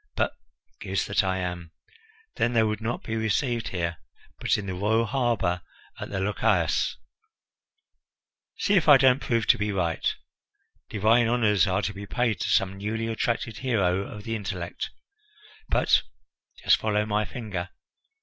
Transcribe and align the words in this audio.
But 0.15 0.31
goose 0.79 1.05
that 1.05 1.23
I 1.23 1.37
am! 1.37 1.73
then 2.37 2.53
they 2.53 2.63
would 2.63 2.81
not 2.81 3.03
be 3.03 3.15
received 3.15 3.67
here, 3.67 3.97
but 4.39 4.57
in 4.57 4.65
the 4.65 4.73
royal 4.73 5.05
harbour 5.05 5.61
at 5.99 6.09
the 6.09 6.19
Lochias. 6.19 6.97
See 8.57 8.73
if 8.73 8.89
I 8.89 8.97
don't 8.97 9.19
prove 9.21 9.45
to 9.45 9.59
be 9.59 9.71
right! 9.71 10.11
Divine 10.89 11.27
honours 11.27 11.67
are 11.67 11.83
to 11.83 11.93
be 11.93 12.07
paid 12.07 12.39
to 12.39 12.49
some 12.49 12.79
newly 12.79 13.05
attracted 13.05 13.59
hero 13.59 13.99
of 14.01 14.23
the 14.23 14.35
intellect. 14.35 14.89
But 15.69 16.01
just 16.63 16.77
follow 16.77 17.05
my 17.05 17.23
finger! 17.23 17.69